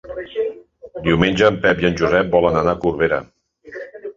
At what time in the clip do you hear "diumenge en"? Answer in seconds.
1.07-1.59